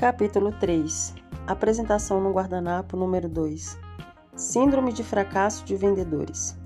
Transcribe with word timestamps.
Capítulo 0.00 0.50
3 0.52 1.14
Apresentação 1.46 2.22
no 2.22 2.32
guardanapo 2.32 2.96
número 2.96 3.28
2 3.28 3.78
Síndrome 4.34 4.94
de 4.94 5.04
fracasso 5.04 5.62
de 5.66 5.76
vendedores. 5.76 6.56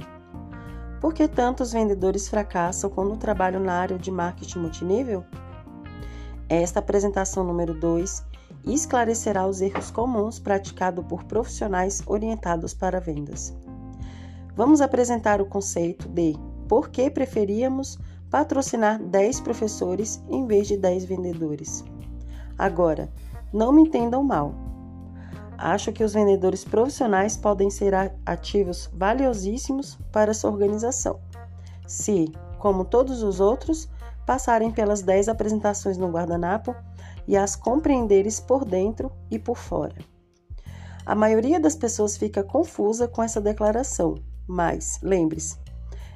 Por 1.01 1.13
que 1.13 1.27
tantos 1.27 1.73
vendedores 1.73 2.29
fracassam 2.29 2.89
quando 2.89 3.17
trabalham 3.17 3.61
na 3.61 3.73
área 3.73 3.99
de 3.99 4.09
marketing 4.09 4.61
multinível? 4.61 5.25
Esta 6.49 6.79
apresentação 6.79 7.43
número 7.43 7.75
2 7.75 8.25
esclarecerá 8.67 9.45
os 9.49 9.61
erros 9.61 9.91
comuns 9.91 10.39
praticados 10.39 11.05
por 11.05 11.25
profissionais 11.25 12.05
orientados 12.07 12.73
para 12.73 13.01
vendas. 13.01 13.53
Vamos 14.55 14.81
apresentar 14.81 15.41
o 15.41 15.47
conceito 15.47 16.09
de 16.09 16.37
por 16.69 16.89
que 16.89 17.11
preferíamos 17.11 17.99
patrocinar 18.31 19.03
10 19.03 19.41
professores 19.41 20.23
em 20.29 20.47
vez 20.47 20.69
de 20.69 20.77
10 20.77 21.07
vendedores. 21.07 21.85
Agora, 22.59 23.11
não 23.53 23.73
me 23.73 23.83
entendam 23.83 24.23
mal. 24.23 24.55
Acho 25.57 25.93
que 25.93 26.03
os 26.03 26.13
vendedores 26.13 26.65
profissionais 26.65 27.37
podem 27.37 27.71
ser 27.71 27.95
ativos 28.27 28.91
valiosíssimos 28.93 29.99
para 30.13 30.35
sua 30.35 30.51
organização, 30.51 31.21
se, 31.87 32.33
como 32.59 32.85
todos 32.85 33.23
os 33.23 33.41
outros, 33.41 33.89
passarem 34.27 34.71
pelas 34.71 35.03
10 35.03 35.29
apresentações 35.29 35.97
no 35.97 36.11
guardanapo 36.11 36.75
e 37.27 37.37
as 37.37 37.55
compreenderes 37.55 38.41
por 38.41 38.65
dentro 38.65 39.13
e 39.31 39.39
por 39.39 39.57
fora. 39.57 39.95
A 41.07 41.15
maioria 41.15 41.61
das 41.61 41.77
pessoas 41.77 42.17
fica 42.17 42.43
confusa 42.43 43.07
com 43.07 43.23
essa 43.23 43.41
declaração, 43.41 44.15
mas 44.47 44.99
lembre-se, 45.03 45.59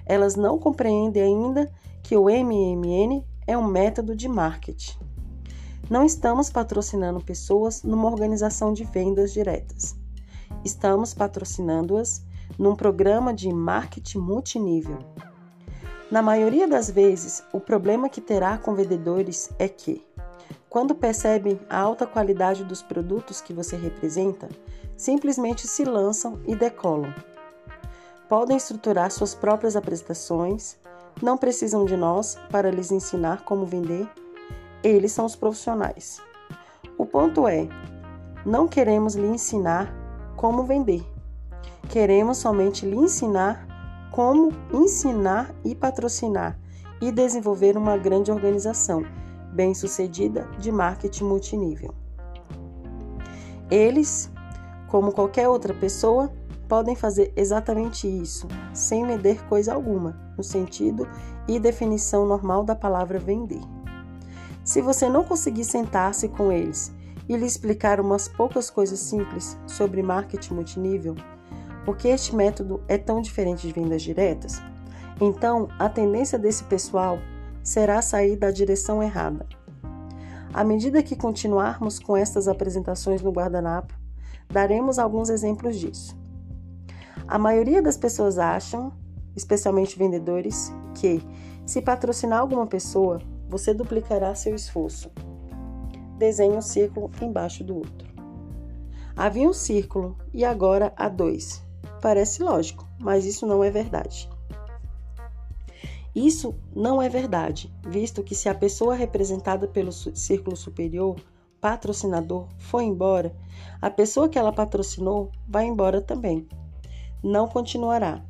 elas 0.06 0.34
não 0.34 0.58
compreendem 0.58 1.22
ainda 1.22 1.70
que 2.02 2.16
o 2.16 2.24
MMN 2.24 3.22
é 3.46 3.56
um 3.56 3.66
método 3.66 4.16
de 4.16 4.28
marketing. 4.28 5.07
Não 5.90 6.04
estamos 6.04 6.50
patrocinando 6.50 7.18
pessoas 7.18 7.82
numa 7.82 8.10
organização 8.10 8.74
de 8.74 8.84
vendas 8.84 9.32
diretas. 9.32 9.96
Estamos 10.62 11.14
patrocinando-as 11.14 12.22
num 12.58 12.76
programa 12.76 13.32
de 13.32 13.50
marketing 13.50 14.18
multinível. 14.18 14.98
Na 16.10 16.20
maioria 16.20 16.68
das 16.68 16.90
vezes, 16.90 17.42
o 17.54 17.60
problema 17.60 18.10
que 18.10 18.20
terá 18.20 18.58
com 18.58 18.74
vendedores 18.74 19.48
é 19.58 19.66
que, 19.66 20.06
quando 20.68 20.94
percebem 20.94 21.58
a 21.70 21.80
alta 21.80 22.06
qualidade 22.06 22.64
dos 22.64 22.82
produtos 22.82 23.40
que 23.40 23.54
você 23.54 23.74
representa, 23.74 24.46
simplesmente 24.94 25.66
se 25.66 25.84
lançam 25.84 26.38
e 26.46 26.54
decolam. 26.54 27.14
Podem 28.28 28.58
estruturar 28.58 29.10
suas 29.10 29.34
próprias 29.34 29.74
apresentações, 29.74 30.76
não 31.22 31.38
precisam 31.38 31.86
de 31.86 31.96
nós 31.96 32.36
para 32.50 32.70
lhes 32.70 32.90
ensinar 32.90 33.42
como 33.42 33.64
vender 33.64 34.06
eles 34.82 35.12
são 35.12 35.24
os 35.24 35.36
profissionais. 35.36 36.20
O 36.96 37.06
ponto 37.06 37.46
é: 37.46 37.68
não 38.44 38.66
queremos 38.66 39.14
lhe 39.14 39.26
ensinar 39.26 39.92
como 40.36 40.64
vender. 40.64 41.04
Queremos 41.88 42.38
somente 42.38 42.86
lhe 42.86 42.96
ensinar 42.96 43.66
como 44.10 44.52
ensinar 44.72 45.54
e 45.64 45.74
patrocinar 45.74 46.58
e 47.00 47.12
desenvolver 47.12 47.76
uma 47.76 47.96
grande 47.96 48.30
organização 48.30 49.04
bem-sucedida 49.52 50.48
de 50.58 50.70
marketing 50.70 51.24
multinível. 51.24 51.94
Eles, 53.70 54.30
como 54.88 55.12
qualquer 55.12 55.48
outra 55.48 55.74
pessoa, 55.74 56.32
podem 56.68 56.94
fazer 56.94 57.32
exatamente 57.36 58.06
isso, 58.06 58.46
sem 58.72 59.04
medir 59.04 59.42
coisa 59.46 59.74
alguma, 59.74 60.18
no 60.36 60.44
sentido 60.44 61.08
e 61.46 61.58
definição 61.58 62.26
normal 62.26 62.62
da 62.64 62.74
palavra 62.74 63.18
vender. 63.18 63.60
Se 64.68 64.82
você 64.82 65.08
não 65.08 65.24
conseguir 65.24 65.64
sentar-se 65.64 66.28
com 66.28 66.52
eles 66.52 66.92
e 67.26 67.34
lhe 67.34 67.46
explicar 67.46 67.98
umas 68.02 68.28
poucas 68.28 68.68
coisas 68.68 69.00
simples 69.00 69.56
sobre 69.66 70.02
marketing 70.02 70.52
multinível, 70.52 71.14
porque 71.86 72.08
este 72.08 72.36
método 72.36 72.82
é 72.86 72.98
tão 72.98 73.22
diferente 73.22 73.66
de 73.66 73.72
vendas 73.72 74.02
diretas, 74.02 74.60
então 75.22 75.70
a 75.78 75.88
tendência 75.88 76.38
desse 76.38 76.62
pessoal 76.64 77.18
será 77.62 78.02
sair 78.02 78.36
da 78.36 78.50
direção 78.50 79.02
errada. 79.02 79.46
À 80.52 80.62
medida 80.62 81.02
que 81.02 81.16
continuarmos 81.16 81.98
com 81.98 82.14
estas 82.14 82.46
apresentações 82.46 83.22
no 83.22 83.32
guardanapo, 83.32 83.94
daremos 84.50 84.98
alguns 84.98 85.30
exemplos 85.30 85.76
disso. 85.76 86.14
A 87.26 87.38
maioria 87.38 87.80
das 87.80 87.96
pessoas 87.96 88.38
acham, 88.38 88.92
especialmente 89.34 89.98
vendedores, 89.98 90.70
que 90.94 91.22
se 91.64 91.80
patrocinar 91.80 92.40
alguma 92.40 92.66
pessoa, 92.66 93.22
você 93.48 93.72
duplicará 93.72 94.34
seu 94.34 94.54
esforço. 94.54 95.10
Desenhe 96.18 96.56
um 96.56 96.62
círculo 96.62 97.10
embaixo 97.22 97.64
do 97.64 97.76
outro. 97.76 98.08
Havia 99.16 99.48
um 99.48 99.52
círculo 99.52 100.16
e 100.32 100.44
agora 100.44 100.92
há 100.96 101.08
dois. 101.08 101.64
Parece 102.00 102.42
lógico, 102.42 102.86
mas 103.00 103.24
isso 103.24 103.46
não 103.46 103.64
é 103.64 103.70
verdade. 103.70 104.28
Isso 106.14 106.54
não 106.74 107.00
é 107.00 107.08
verdade, 107.08 107.72
visto 107.86 108.22
que 108.22 108.34
se 108.34 108.48
a 108.48 108.54
pessoa 108.54 108.94
representada 108.94 109.68
pelo 109.68 109.92
círculo 109.92 110.56
superior, 110.56 111.16
patrocinador, 111.60 112.48
for 112.58 112.80
embora, 112.80 113.34
a 113.80 113.90
pessoa 113.90 114.28
que 114.28 114.38
ela 114.38 114.52
patrocinou 114.52 115.30
vai 115.46 115.66
embora 115.66 116.00
também. 116.00 116.46
Não 117.22 117.46
continuará. 117.46 118.24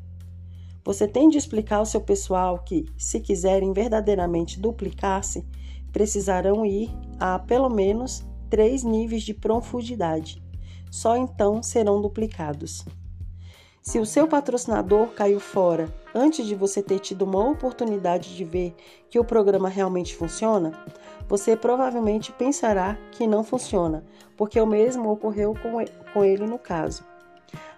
Você 0.88 1.06
tem 1.06 1.28
de 1.28 1.36
explicar 1.36 1.76
ao 1.76 1.84
seu 1.84 2.00
pessoal 2.00 2.60
que, 2.60 2.86
se 2.96 3.20
quiserem 3.20 3.74
verdadeiramente 3.74 4.58
duplicar-se, 4.58 5.44
precisarão 5.92 6.64
ir 6.64 6.88
a 7.20 7.38
pelo 7.38 7.68
menos 7.68 8.26
três 8.48 8.82
níveis 8.84 9.22
de 9.22 9.34
profundidade. 9.34 10.42
Só 10.90 11.14
então 11.14 11.62
serão 11.62 12.00
duplicados. 12.00 12.86
Se 13.82 13.98
o 13.98 14.06
seu 14.06 14.26
patrocinador 14.26 15.08
caiu 15.08 15.38
fora 15.38 15.94
antes 16.14 16.46
de 16.46 16.54
você 16.54 16.82
ter 16.82 17.00
tido 17.00 17.26
uma 17.26 17.50
oportunidade 17.50 18.34
de 18.34 18.42
ver 18.42 18.74
que 19.10 19.18
o 19.18 19.24
programa 19.24 19.68
realmente 19.68 20.16
funciona, 20.16 20.72
você 21.28 21.54
provavelmente 21.54 22.32
pensará 22.32 22.96
que 23.12 23.26
não 23.26 23.44
funciona, 23.44 24.06
porque 24.38 24.58
o 24.58 24.66
mesmo 24.66 25.10
ocorreu 25.10 25.52
com 26.14 26.24
ele 26.24 26.46
no 26.46 26.58
caso. 26.58 27.04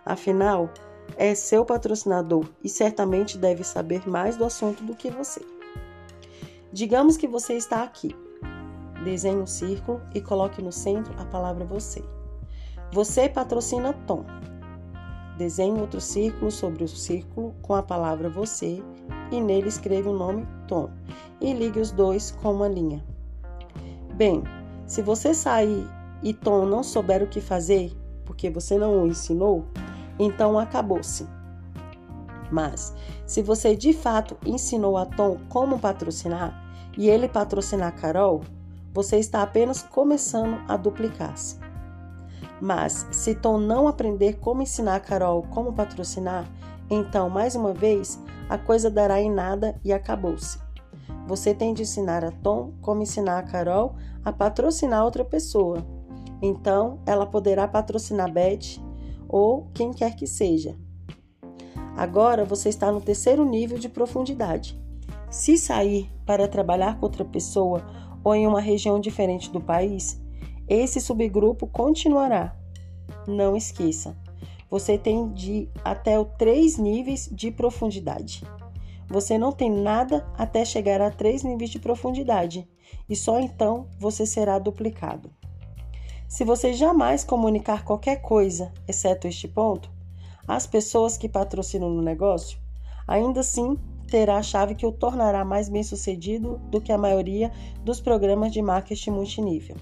Afinal, 0.07 0.71
é 1.17 1.35
seu 1.35 1.65
patrocinador 1.65 2.47
e 2.63 2.69
certamente 2.69 3.39
deve 3.39 3.65
saber 3.65 4.09
mais 4.09 4.37
do 4.37 4.45
assunto 4.45 4.83
do 4.83 4.95
que 4.95 5.11
você. 5.11 5.41
Digamos 6.73 7.17
que 7.17 7.27
você 7.27 7.55
está 7.55 7.83
aqui. 7.83 8.15
Desenhe 9.05 9.39
um 9.39 9.47
círculo 9.47 10.01
e 10.15 10.21
coloque 10.21 10.63
no 10.63 10.71
centro 10.71 11.15
a 11.19 11.25
palavra 11.25 11.65
você. 11.65 12.03
Você 12.93 13.29
patrocina 13.29 13.93
Tom. 14.07 14.25
Desenhe 15.37 15.81
outro 15.81 16.01
círculo 16.01 16.51
sobre 16.51 16.85
o 16.85 16.89
círculo 16.89 17.55
com 17.63 17.75
a 17.75 17.83
palavra 17.83 18.29
você 18.29 18.83
e 19.33 19.41
nele 19.41 19.69
escreva 19.69 20.11
o 20.11 20.17
nome 20.17 20.47
Tom 20.69 20.91
e 21.41 21.53
ligue 21.53 21.81
os 21.81 21.91
dois 21.91 22.31
com 22.31 22.53
uma 22.53 22.69
linha. 22.69 23.03
Bem, 24.15 24.43
se 24.87 25.01
você 25.01 25.33
sair 25.33 25.87
e 26.23 26.35
Tom 26.35 26.67
não 26.67 26.83
souber 26.83 27.23
o 27.23 27.27
que 27.27 27.41
fazer, 27.41 27.93
porque 28.25 28.51
você 28.51 28.77
não 28.77 29.03
o 29.03 29.07
ensinou, 29.07 29.65
então 30.21 30.59
acabou-se. 30.59 31.27
Mas, 32.51 32.95
se 33.27 33.43
você 33.43 33.75
de 33.75 33.93
fato 33.95 34.37
ensinou 34.45 34.99
a 34.99 35.07
Tom 35.07 35.39
como 35.49 35.79
patrocinar 35.79 36.63
e 36.99 37.09
ele 37.09 37.27
patrocinar 37.27 37.95
Carol, 37.97 38.43
você 38.93 39.19
está 39.19 39.43
apenas 39.43 39.83
começando 39.83 40.61
a 40.69 40.77
duplicar-se. 40.77 41.59
Mas, 42.61 43.07
se 43.11 43.35
Tom 43.35 43.59
não 43.59 43.89
aprender 43.89 44.35
como 44.35 44.61
ensinar 44.63 44.97
a 44.97 45.01
Carol 45.01 45.45
como 45.45 45.73
patrocinar, 45.73 46.45
então, 46.91 47.31
mais 47.31 47.55
uma 47.55 47.73
vez, 47.73 48.21
a 48.49 48.59
coisa 48.59 48.91
dará 48.91 49.23
em 49.23 49.31
nada 49.31 49.81
e 49.83 49.93
acabou-se. 49.93 50.59
Você 51.27 51.55
tem 51.55 51.73
de 51.73 51.83
ensinar 51.83 52.25
a 52.25 52.33
Tom 52.33 52.73
como 52.83 53.03
ensinar 53.03 53.39
a 53.39 53.43
Carol 53.43 53.95
a 54.25 54.33
patrocinar 54.33 55.05
outra 55.05 55.25
pessoa. 55.25 55.87
Então, 56.43 56.99
ela 57.07 57.25
poderá 57.25 57.67
patrocinar 57.69 58.31
Beth 58.31 58.90
ou 59.31 59.71
quem 59.73 59.93
quer 59.93 60.17
que 60.17 60.27
seja. 60.27 60.77
Agora 61.97 62.45
você 62.45 62.69
está 62.69 62.91
no 62.91 63.01
terceiro 63.01 63.45
nível 63.45 63.79
de 63.79 63.89
profundidade. 63.89 64.79
Se 65.31 65.57
sair 65.57 66.11
para 66.27 66.49
trabalhar 66.49 66.99
com 66.99 67.07
outra 67.07 67.25
pessoa 67.25 67.85
ou 68.25 68.35
em 68.35 68.47
uma 68.47 68.61
região 68.61 68.99
diferente 68.99 69.51
do 69.51 69.61
país, 69.61 70.21
esse 70.69 71.01
subgrupo 71.01 71.67
continuará. 71.67 72.57
Não 73.27 73.57
esqueça, 73.57 74.17
você 74.69 74.97
tem 74.97 75.33
de 75.33 75.69
até 75.85 76.19
o 76.19 76.25
três 76.25 76.77
níveis 76.77 77.29
de 77.31 77.51
profundidade. 77.51 78.43
Você 79.09 79.37
não 79.37 79.51
tem 79.53 79.71
nada 79.71 80.27
até 80.39 80.65
chegar 80.65 81.01
a 81.01 81.11
três 81.11 81.43
níveis 81.43 81.71
de 81.71 81.79
profundidade 81.81 82.69
e 83.09 83.17
só 83.17 83.41
então 83.41 83.89
você 83.99 84.25
será 84.25 84.59
duplicado. 84.59 85.31
Se 86.31 86.45
você 86.45 86.73
jamais 86.73 87.25
comunicar 87.25 87.85
qualquer 87.85 88.23
coisa, 88.23 88.73
exceto 88.87 89.27
este 89.27 89.49
ponto, 89.49 89.91
às 90.47 90.65
pessoas 90.65 91.19
que 91.19 91.29
patrocinam 91.29 91.91
no 91.91 92.01
negócio, 92.01 92.57
ainda 93.07 93.41
assim 93.41 93.77
terá 94.07 94.37
a 94.37 94.43
chave 94.43 94.77
que 94.77 94.87
o 94.87 94.93
tornará 94.93 95.45
mais 95.45 95.69
bem-sucedido 95.69 96.59
do 96.71 96.81
que 96.81 96.93
a 96.93 96.97
maioria 96.97 97.51
dos 97.83 98.01
programas 98.01 98.53
de 98.53 98.63
marketing 98.63 99.11
multinível. 99.11 99.77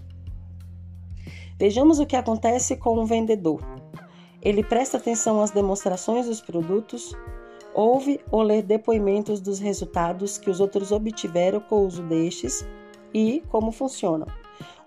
Vejamos 1.59 1.99
o 2.01 2.07
que 2.07 2.17
acontece 2.17 2.77
com 2.77 2.99
o 2.99 3.05
vendedor. 3.05 3.61
Ele 4.41 4.65
presta 4.65 4.97
atenção 4.97 5.43
às 5.43 5.51
demonstrações 5.51 6.25
dos 6.25 6.41
produtos, 6.41 7.15
ouve 7.75 8.21
ou 8.31 8.41
lê 8.41 8.63
depoimentos 8.63 9.39
dos 9.39 9.59
resultados 9.59 10.39
que 10.39 10.49
os 10.49 10.61
outros 10.61 10.93
obtiveram 10.93 11.61
com 11.61 11.83
o 11.83 11.87
uso 11.87 12.03
destes 12.05 12.67
e 13.13 13.43
como 13.51 13.71
funcionam. 13.71 14.27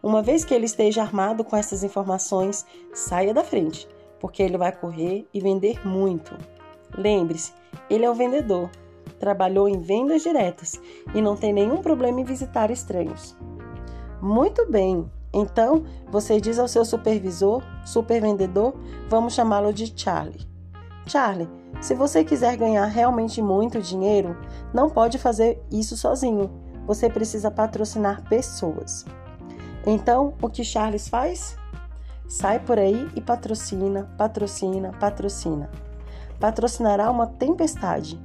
Uma 0.02 0.22
vez 0.22 0.44
que 0.44 0.54
ele 0.54 0.66
esteja 0.66 1.02
armado 1.02 1.44
com 1.44 1.56
essas 1.56 1.84
informações, 1.84 2.66
saia 2.94 3.34
da 3.34 3.44
frente, 3.44 3.88
porque 4.20 4.42
ele 4.42 4.58
vai 4.58 4.72
correr 4.72 5.28
e 5.34 5.40
vender 5.40 5.86
muito. 5.86 6.36
Lembre-se, 6.98 7.54
ele 7.90 8.06
é 8.06 8.10
o 8.10 8.16
vendedor, 8.16 8.70
trabalhou 9.20 9.70
em 9.70 9.80
vendas 9.80 10.24
diretas 10.24 10.80
e 11.14 11.22
não 11.22 11.36
tem 11.36 11.54
nenhum 11.54 11.78
problema 11.78 12.20
em 12.20 12.26
visitar 12.26 12.72
estranhos. 12.72 13.38
Muito 14.22 14.70
bem, 14.70 15.10
então 15.34 15.84
você 16.10 16.42
diz 16.42 16.60
ao 16.60 16.68
seu 16.68 16.84
supervisor, 16.84 17.64
supervendedor, 17.86 18.74
vamos 19.08 19.34
chamá-lo 19.34 19.72
de 19.72 19.94
Charlie. 19.96 20.48
Charlie, 21.08 21.50
se 21.80 21.96
você 21.96 22.24
quiser 22.24 22.58
ganhar 22.58 22.86
realmente 22.86 23.42
muito 23.42 23.82
dinheiro, 23.82 24.38
não 24.74 24.90
pode 24.90 25.18
fazer 25.18 25.62
isso 25.72 25.98
sozinho. 25.98 26.52
Você 26.86 27.10
precisa 27.10 27.50
patrocinar 27.50 28.28
pessoas. 28.28 29.06
Então, 29.86 30.34
o 30.42 30.50
que 30.50 30.64
Charles 30.64 31.08
faz? 31.08 31.58
Sai 32.28 32.60
por 32.60 32.80
aí 32.80 33.10
e 33.16 33.22
patrocina, 33.22 34.10
patrocina, 34.18 34.92
patrocina. 35.00 35.70
Patrocinará 36.40 37.10
uma 37.12 37.28
tempestade. 37.28 38.20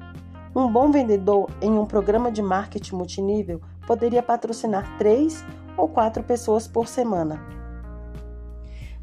Um 0.54 0.70
bom 0.70 0.90
vendedor 0.90 1.50
em 1.60 1.70
um 1.70 1.84
programa 1.84 2.30
de 2.30 2.40
marketing 2.40 2.94
multinível 2.94 3.60
poderia 3.86 4.22
patrocinar 4.22 4.96
três 4.96 5.44
ou 5.76 5.88
quatro 5.88 6.22
pessoas 6.22 6.66
por 6.66 6.88
semana. 6.88 7.40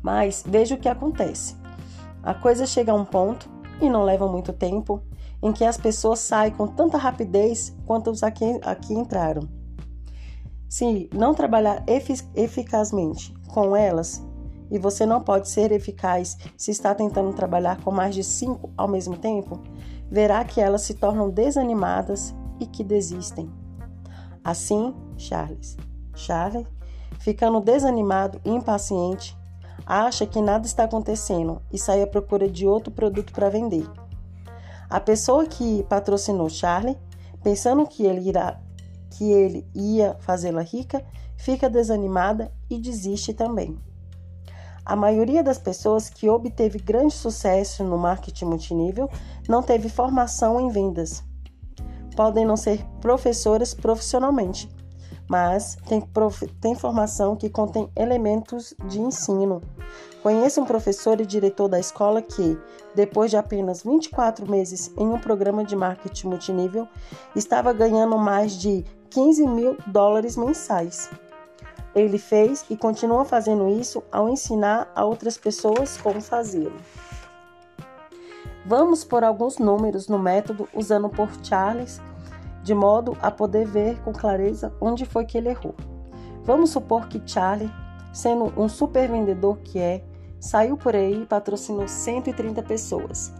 Mas 0.02 0.44
veja 0.46 0.76
o 0.76 0.80
que 0.80 0.90
acontece. 0.90 1.56
A 2.22 2.34
coisa 2.34 2.66
chega 2.66 2.92
a 2.92 2.96
um 2.96 3.06
ponto, 3.06 3.50
e 3.82 3.90
não 3.90 4.04
leva 4.04 4.28
muito 4.28 4.54
tempo, 4.54 5.02
em 5.42 5.52
que 5.52 5.66
as 5.66 5.78
pessoas 5.78 6.20
saem 6.20 6.54
com 6.54 6.68
tanta 6.68 6.98
rapidez 6.98 7.76
quanto 7.86 8.10
os 8.10 8.24
aqui, 8.24 8.60
aqui 8.64 8.94
entraram. 8.94 9.48
Se 10.74 11.08
não 11.14 11.36
trabalhar 11.36 11.84
efic 11.86 12.28
eficazmente 12.34 13.32
com 13.54 13.76
elas, 13.76 14.26
e 14.72 14.80
você 14.80 15.06
não 15.06 15.22
pode 15.22 15.48
ser 15.48 15.72
eficaz 15.72 16.36
se 16.58 16.72
está 16.72 16.96
tentando 16.96 17.32
trabalhar 17.32 17.80
com 17.84 17.92
mais 17.92 18.16
de 18.16 18.24
cinco 18.24 18.72
ao 18.76 18.88
mesmo 18.88 19.16
tempo, 19.16 19.62
verá 20.10 20.44
que 20.44 20.60
elas 20.60 20.82
se 20.82 20.96
tornam 20.96 21.30
desanimadas 21.30 22.34
e 22.60 22.66
que 22.66 22.84
desistem. 22.84 23.52
Assim, 24.44 24.96
Charles, 25.16 25.78
Charlie, 26.16 26.66
ficando 27.20 27.60
desanimado 27.62 28.42
e 28.44 28.50
impaciente, 28.50 29.38
acha 29.86 30.26
que 30.26 30.42
nada 30.42 30.66
está 30.66 30.86
acontecendo 30.86 31.62
e 31.72 31.78
sai 31.78 32.02
à 32.02 32.08
procura 32.08 32.50
de 32.50 32.66
outro 32.66 32.92
produto 32.92 33.32
para 33.32 33.48
vender. 33.48 33.88
A 34.90 35.00
pessoa 35.00 35.46
que 35.46 35.84
patrocinou 35.84 36.50
Charlie, 36.50 36.98
pensando 37.44 37.86
que 37.86 38.08
ele 38.08 38.28
irá 38.28 38.60
que 39.18 39.32
ele 39.32 39.68
ia 39.74 40.16
fazê-la 40.20 40.62
rica, 40.62 41.04
fica 41.38 41.70
desanimada 41.70 42.52
e 42.70 42.80
desiste 42.80 43.34
também. 43.34 43.78
A 44.86 44.96
maioria 44.96 45.42
das 45.42 45.58
pessoas 45.58 46.10
que 46.10 46.30
obteve 46.30 46.78
grande 46.78 47.14
sucesso 47.14 47.84
no 47.84 47.98
marketing 47.98 48.46
multinível 48.46 49.10
não 49.48 49.64
teve 49.64 49.88
formação 49.88 50.60
em 50.60 50.70
vendas. 50.70 51.24
Podem 52.16 52.46
não 52.46 52.58
ser 52.58 52.86
professoras 53.00 53.74
profissionalmente, 53.74 54.70
mas 55.28 55.78
tem, 55.88 56.02
prof... 56.02 56.46
tem 56.60 56.76
formação 56.76 57.36
que 57.36 57.50
contém 57.50 57.90
elementos 57.96 58.74
de 58.88 59.00
ensino. 59.00 59.62
Conheço 60.22 60.62
um 60.62 60.66
professor 60.66 61.20
e 61.20 61.26
diretor 61.26 61.68
da 61.68 61.80
escola 61.80 62.22
que, 62.22 62.58
depois 62.94 63.32
de 63.32 63.38
apenas 63.38 63.84
24 63.84 64.50
meses 64.50 64.92
em 64.98 65.08
um 65.08 65.18
programa 65.18 65.64
de 65.64 65.76
marketing 65.76 66.28
multinível, 66.28 66.88
estava 67.36 67.72
ganhando 67.74 68.18
mais 68.18 68.54
de 68.54 68.86
15 69.14 69.46
mil 69.48 69.78
dólares 69.86 70.36
mensais. 70.36 71.10
Ele 71.94 72.18
fez 72.18 72.66
e 72.68 72.76
continua 72.76 73.24
fazendo 73.24 73.70
isso 73.70 74.04
ao 74.12 74.28
ensinar 74.28 74.92
a 74.96 75.06
outras 75.06 75.38
pessoas 75.38 75.98
como 75.98 76.20
fazê-lo. 76.20 76.74
Vamos 78.66 79.04
por 79.04 79.24
alguns 79.24 79.60
números 79.60 80.08
no 80.08 80.18
método 80.18 80.68
usando 80.74 81.10
por 81.10 81.30
Charles 81.44 82.02
de 82.64 82.74
modo 82.74 83.16
a 83.22 83.30
poder 83.30 83.68
ver 83.68 84.02
com 84.02 84.12
clareza 84.12 84.74
onde 84.82 85.06
foi 85.06 85.26
que 85.26 85.38
ele 85.38 85.50
errou. 85.50 85.76
Vamos 86.44 86.72
supor 86.72 87.08
que 87.08 87.22
Charlie, 87.26 87.72
sendo 88.12 88.52
um 88.60 88.68
super 88.68 89.12
vendedor 89.12 89.60
que 89.60 89.78
é, 89.78 90.04
saiu 90.40 90.76
por 90.76 90.96
aí 90.96 91.22
e 91.22 91.26
patrocinou 91.26 91.88
130 91.88 92.64
pessoas. 92.64 93.32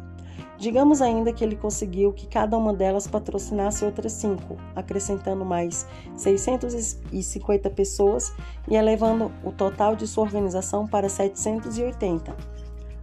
Digamos 0.64 1.02
ainda 1.02 1.34
que 1.34 1.44
ele 1.44 1.58
conseguiu 1.58 2.14
que 2.14 2.26
cada 2.26 2.58
uma 2.58 2.74
delas 2.74 3.06
patrocinasse 3.06 3.84
outras 3.84 4.14
cinco, 4.14 4.56
acrescentando 4.74 5.44
mais 5.44 5.86
650 6.16 7.70
pessoas 7.70 8.34
e 8.70 8.74
elevando 8.74 9.30
o 9.44 9.52
total 9.52 9.94
de 9.94 10.08
sua 10.08 10.24
organização 10.24 10.88
para 10.88 11.10
780. 11.10 12.34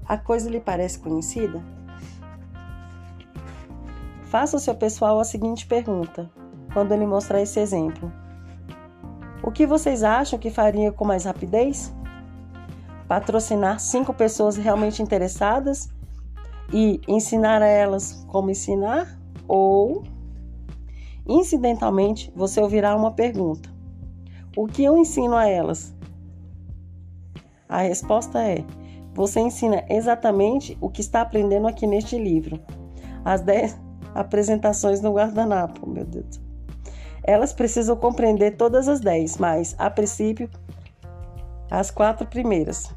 A 0.07 0.17
coisa 0.17 0.49
lhe 0.49 0.59
parece 0.59 1.01
conhecida? 1.01 1.63
Faça 4.23 4.57
ao 4.57 4.61
seu 4.61 4.75
pessoal 4.75 5.21
a 5.21 5.25
seguinte 5.25 5.67
pergunta, 5.67 6.31
quando 6.73 6.93
ele 6.93 7.05
mostrar 7.05 7.43
esse 7.43 7.61
exemplo: 7.61 8.11
O 9.43 9.53
que 9.53 9.67
vocês 9.67 10.03
acham 10.03 10.39
que 10.39 10.51
faria 10.51 10.91
com 10.91 11.05
mais 11.05 11.27
rapidez? 11.27 11.95
Patrocinar 13.07 13.81
cinco 13.81 14.15
pessoas 14.15 14.57
realmente 14.57 15.03
interessadas 15.03 15.91
e 16.73 17.01
ensinar 17.09 17.63
a 17.63 17.67
elas 17.67 18.25
como 18.29 18.51
ensinar? 18.51 19.19
Ou, 19.47 20.05
incidentalmente, 21.27 22.33
você 22.35 22.61
ouvirá 22.61 22.95
uma 22.97 23.13
pergunta: 23.13 23.69
O 24.57 24.67
que 24.67 24.85
eu 24.85 24.97
ensino 24.97 25.35
a 25.35 25.47
elas? 25.47 25.95
A 27.69 27.83
resposta 27.83 28.43
é: 28.43 28.65
você 29.15 29.41
ensina 29.41 29.85
exatamente 29.89 30.77
o 30.81 30.89
que 30.89 31.01
está 31.01 31.21
aprendendo 31.21 31.67
aqui 31.67 31.87
neste 31.87 32.19
livro. 32.19 32.61
As 33.25 33.41
10 33.43 33.77
apresentações 34.15 35.01
no 35.01 35.13
guardanapo, 35.13 35.89
meu 35.89 36.05
Deus. 36.05 36.41
Elas 37.23 37.53
precisam 37.53 37.97
compreender 37.97 38.57
todas 38.57 38.89
as 38.89 39.01
dez, 39.01 39.37
mas, 39.37 39.75
a 39.79 39.91
princípio, 39.91 40.49
as 41.71 41.91
quatro 41.91 42.27
primeiras. 42.27 42.93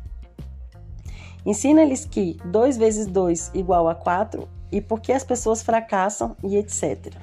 Ensina-lhes 1.45 2.05
que 2.05 2.37
2 2.45 2.77
vezes 2.77 3.07
2 3.07 3.51
igual 3.53 3.87
a 3.87 3.95
4 3.95 4.47
e 4.71 4.81
por 4.81 5.01
que 5.01 5.11
as 5.11 5.23
pessoas 5.23 5.61
fracassam 5.61 6.35
e 6.43 6.55
etc. 6.55 7.13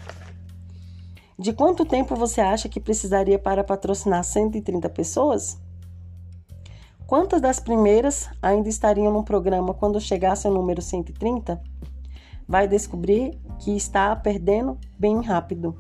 De 1.39 1.53
quanto 1.53 1.85
tempo 1.85 2.15
você 2.15 2.41
acha 2.41 2.69
que 2.69 2.79
precisaria 2.79 3.39
para 3.39 3.65
patrocinar 3.65 4.23
130 4.23 4.89
pessoas? 4.91 5.59
Quantas 7.07 7.41
das 7.41 7.59
primeiras 7.59 8.29
ainda 8.41 8.69
estariam 8.69 9.13
no 9.13 9.25
programa 9.25 9.75
quando 9.75 10.01
chegasse 10.01 10.47
ao 10.47 10.53
número 10.53 10.83
130? 10.83 11.61
vai 12.51 12.67
descobrir 12.67 13.39
que 13.61 13.77
está 13.77 14.15
perdendo 14.17 14.77
bem 14.99 15.23
rápido. 15.23 15.79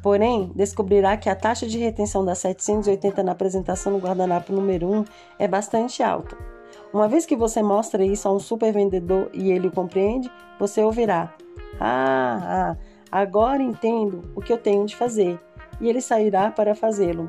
Porém, 0.00 0.52
descobrirá 0.54 1.16
que 1.16 1.28
a 1.28 1.34
taxa 1.34 1.66
de 1.66 1.78
retenção 1.78 2.24
das 2.24 2.38
780 2.38 3.24
na 3.24 3.32
apresentação 3.32 3.90
no 3.90 3.98
guardanapo 3.98 4.52
número 4.52 4.88
1 4.88 5.04
é 5.36 5.48
bastante 5.48 6.00
alta. 6.00 6.53
Uma 6.94 7.08
vez 7.08 7.26
que 7.26 7.34
você 7.34 7.60
mostra 7.60 8.04
isso 8.04 8.28
a 8.28 8.32
um 8.32 8.38
super 8.38 8.72
vendedor 8.72 9.28
e 9.32 9.50
ele 9.50 9.66
o 9.66 9.72
compreende, 9.72 10.30
você 10.60 10.80
ouvirá: 10.80 11.34
Ah, 11.80 12.38
ah, 12.40 12.76
agora 13.10 13.60
entendo 13.60 14.22
o 14.36 14.40
que 14.40 14.52
eu 14.52 14.58
tenho 14.58 14.86
de 14.86 14.94
fazer, 14.94 15.40
e 15.80 15.88
ele 15.88 16.00
sairá 16.00 16.52
para 16.52 16.72
fazê-lo. 16.72 17.28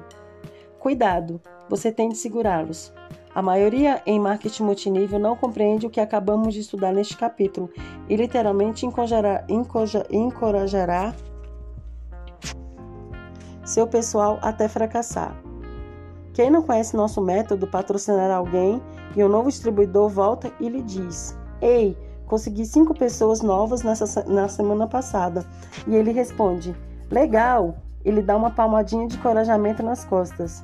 Cuidado, 0.78 1.42
você 1.68 1.92
tem 1.92 2.10
de 2.10 2.16
segurá-los. 2.16 2.94
A 3.34 3.42
maioria 3.42 4.04
em 4.06 4.20
marketing 4.20 4.64
multinível 4.64 5.18
não 5.18 5.36
compreende 5.36 5.88
o 5.88 5.90
que 5.90 6.00
acabamos 6.00 6.54
de 6.54 6.60
estudar 6.60 6.94
neste 6.94 7.18
capítulo 7.18 7.72
e 8.08 8.16
literalmente 8.16 8.86
encorajará, 8.86 9.46
encorajará 10.12 11.16
seu 13.66 13.88
pessoal 13.88 14.38
até 14.44 14.68
fracassar. 14.68 15.36
Quem 16.36 16.52
não 16.52 16.62
conhece 16.62 16.96
nosso 16.96 17.20
método 17.20 17.66
patrocinar 17.66 18.30
alguém 18.30 18.80
e 19.16 19.24
o 19.24 19.30
novo 19.30 19.50
distribuidor 19.50 20.10
volta 20.10 20.52
e 20.60 20.68
lhe 20.68 20.82
diz: 20.82 21.38
Ei, 21.62 21.98
consegui 22.26 22.66
cinco 22.66 22.94
pessoas 22.94 23.42
novas 23.42 23.84
nessa, 23.84 24.24
na 24.26 24.48
semana 24.48 24.88
passada. 24.88 25.46
E 25.88 25.96
ele 25.96 26.12
responde: 26.12 26.76
Legal! 27.10 27.78
Ele 28.04 28.22
dá 28.22 28.38
uma 28.38 28.52
palmadinha 28.52 29.08
de 29.08 29.16
encorajamento 29.16 29.82
nas 29.82 30.06
costas. 30.06 30.64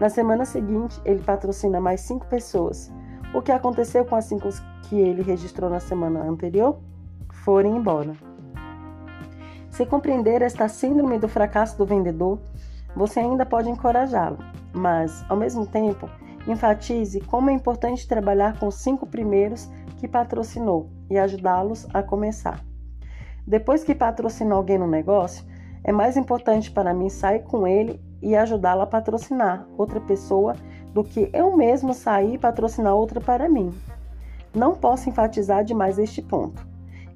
Na 0.00 0.08
semana 0.08 0.44
seguinte, 0.44 1.00
ele 1.04 1.22
patrocina 1.22 1.80
mais 1.80 2.00
cinco 2.00 2.26
pessoas. 2.26 2.90
O 3.32 3.40
que 3.40 3.52
aconteceu 3.52 4.04
com 4.04 4.16
as 4.16 4.24
cinco 4.24 4.48
que 4.88 4.98
ele 4.98 5.22
registrou 5.22 5.70
na 5.70 5.78
semana 5.78 6.24
anterior? 6.24 6.76
Foram 7.44 7.76
embora. 7.76 8.14
Se 9.70 9.86
compreender 9.86 10.42
esta 10.42 10.68
síndrome 10.68 11.18
do 11.18 11.28
fracasso 11.28 11.78
do 11.78 11.86
vendedor, 11.86 12.40
você 12.94 13.20
ainda 13.20 13.46
pode 13.46 13.70
encorajá-lo, 13.70 14.38
mas, 14.72 15.24
ao 15.28 15.36
mesmo 15.36 15.66
tempo, 15.66 16.10
Enfatize 16.46 17.20
como 17.20 17.50
é 17.50 17.52
importante 17.52 18.08
trabalhar 18.08 18.58
com 18.58 18.66
os 18.66 18.74
cinco 18.76 19.06
primeiros 19.06 19.70
que 19.98 20.08
patrocinou 20.08 20.90
e 21.08 21.16
ajudá-los 21.18 21.86
a 21.94 22.02
começar. 22.02 22.60
Depois 23.46 23.84
que 23.84 23.94
patrocinou 23.94 24.58
alguém 24.58 24.78
no 24.78 24.88
negócio, 24.88 25.44
é 25.84 25.92
mais 25.92 26.16
importante 26.16 26.70
para 26.70 26.94
mim 26.94 27.08
sair 27.08 27.42
com 27.44 27.66
ele 27.66 28.00
e 28.20 28.36
ajudá-lo 28.36 28.82
a 28.82 28.86
patrocinar 28.86 29.66
outra 29.76 30.00
pessoa 30.00 30.54
do 30.92 31.02
que 31.02 31.30
eu 31.32 31.56
mesmo 31.56 31.92
sair 31.94 32.34
e 32.34 32.38
patrocinar 32.38 32.94
outra 32.94 33.20
para 33.20 33.48
mim. 33.48 33.70
Não 34.54 34.74
posso 34.74 35.08
enfatizar 35.08 35.64
demais 35.64 35.98
este 35.98 36.20
ponto, 36.20 36.66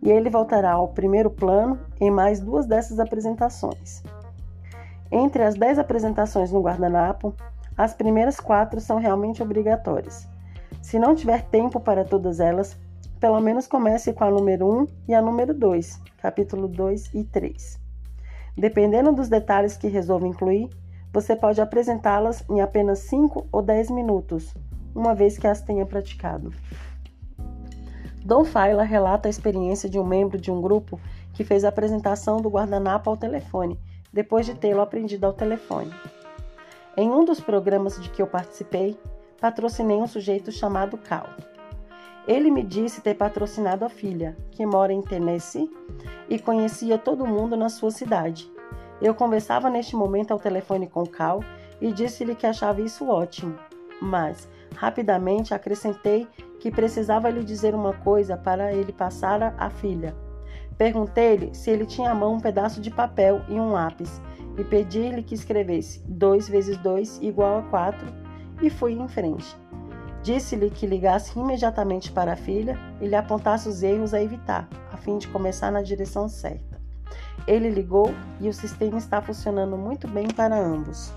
e 0.02 0.10
ele 0.10 0.30
voltará 0.30 0.72
ao 0.72 0.88
primeiro 0.88 1.30
plano 1.30 1.78
em 2.00 2.10
mais 2.10 2.40
duas 2.40 2.66
dessas 2.66 2.98
apresentações. 2.98 4.02
Entre 5.10 5.42
as 5.42 5.54
dez 5.54 5.78
apresentações 5.78 6.50
no 6.50 6.62
guardanapo, 6.62 7.34
as 7.76 7.94
primeiras 7.94 8.40
quatro 8.40 8.80
são 8.80 8.98
realmente 8.98 9.42
obrigatórias. 9.42 10.26
Se 10.80 10.98
não 10.98 11.14
tiver 11.14 11.42
tempo 11.42 11.78
para 11.80 12.04
todas 12.04 12.40
elas, 12.40 12.76
pelo 13.20 13.40
menos 13.40 13.66
comece 13.66 14.12
com 14.12 14.24
a 14.24 14.30
número 14.30 14.66
1 14.82 14.86
e 15.08 15.14
a 15.14 15.20
número 15.20 15.52
2, 15.52 16.00
capítulo 16.18 16.68
2 16.68 17.14
e 17.14 17.24
3. 17.24 17.80
Dependendo 18.56 19.12
dos 19.12 19.28
detalhes 19.28 19.76
que 19.76 19.88
resolva 19.88 20.26
incluir, 20.26 20.70
você 21.12 21.34
pode 21.34 21.60
apresentá-las 21.60 22.44
em 22.48 22.60
apenas 22.60 23.00
5 23.00 23.48
ou 23.50 23.62
10 23.62 23.90
minutos, 23.90 24.54
uma 24.94 25.14
vez 25.14 25.38
que 25.38 25.46
as 25.46 25.60
tenha 25.60 25.84
praticado. 25.84 26.52
Don 28.24 28.44
Faila 28.44 28.82
relata 28.82 29.28
a 29.28 29.30
experiência 29.30 29.88
de 29.88 29.98
um 29.98 30.04
membro 30.04 30.38
de 30.38 30.50
um 30.50 30.60
grupo 30.60 30.98
que 31.32 31.44
fez 31.44 31.64
a 31.64 31.68
apresentação 31.68 32.40
do 32.40 32.48
guardanapo 32.48 33.10
ao 33.10 33.16
telefone, 33.16 33.78
depois 34.12 34.46
de 34.46 34.54
tê-lo 34.54 34.80
aprendido 34.80 35.26
ao 35.26 35.32
telefone. 35.32 35.92
Em 36.98 37.10
um 37.10 37.26
dos 37.26 37.40
programas 37.40 38.00
de 38.00 38.08
que 38.08 38.22
eu 38.22 38.26
participei, 38.26 38.98
patrocinei 39.38 39.98
um 39.98 40.06
sujeito 40.06 40.50
chamado 40.50 40.96
Cal. 40.96 41.28
Ele 42.26 42.50
me 42.50 42.62
disse 42.62 43.02
ter 43.02 43.12
patrocinado 43.12 43.84
a 43.84 43.88
filha, 43.90 44.34
que 44.50 44.64
mora 44.64 44.94
em 44.94 45.02
Tennessee 45.02 45.70
e 46.26 46.38
conhecia 46.38 46.96
todo 46.96 47.26
mundo 47.26 47.54
na 47.54 47.68
sua 47.68 47.90
cidade. 47.90 48.50
Eu 48.98 49.14
conversava 49.14 49.68
neste 49.68 49.94
momento 49.94 50.30
ao 50.30 50.38
telefone 50.38 50.88
com 50.88 51.04
Cal 51.04 51.40
e 51.82 51.92
disse-lhe 51.92 52.34
que 52.34 52.46
achava 52.46 52.80
isso 52.80 53.06
ótimo, 53.10 53.58
mas 54.00 54.48
rapidamente 54.74 55.52
acrescentei 55.52 56.26
que 56.58 56.70
precisava 56.70 57.28
lhe 57.28 57.44
dizer 57.44 57.74
uma 57.74 57.92
coisa 57.92 58.38
para 58.38 58.72
ele 58.72 58.90
passar 58.90 59.54
à 59.58 59.68
filha. 59.68 60.16
Perguntei-lhe 60.78 61.54
se 61.54 61.70
ele 61.70 61.86
tinha 61.86 62.10
à 62.10 62.14
mão 62.14 62.34
um 62.34 62.40
pedaço 62.40 62.80
de 62.80 62.90
papel 62.90 63.42
e 63.48 63.54
um 63.54 63.72
lápis 63.72 64.20
e 64.58 64.64
pedi-lhe 64.64 65.22
que 65.22 65.34
escrevesse 65.34 66.02
2 66.06 66.48
vezes 66.48 66.76
2 66.78 67.20
igual 67.22 67.58
a 67.58 67.62
4 67.62 68.06
e 68.62 68.70
fui 68.70 68.92
em 68.92 69.08
frente. 69.08 69.56
Disse-lhe 70.22 70.70
que 70.70 70.86
ligasse 70.86 71.38
imediatamente 71.38 72.10
para 72.10 72.32
a 72.32 72.36
filha 72.36 72.78
e 73.00 73.06
lhe 73.06 73.14
apontasse 73.14 73.68
os 73.68 73.82
erros 73.82 74.12
a 74.12 74.20
evitar, 74.20 74.68
a 74.92 74.96
fim 74.96 75.18
de 75.18 75.28
começar 75.28 75.70
na 75.70 75.82
direção 75.82 76.28
certa. 76.28 76.80
Ele 77.46 77.70
ligou 77.70 78.12
e 78.40 78.48
o 78.48 78.52
sistema 78.52 78.98
está 78.98 79.22
funcionando 79.22 79.76
muito 79.76 80.08
bem 80.08 80.26
para 80.26 80.58
ambos. 80.58 81.12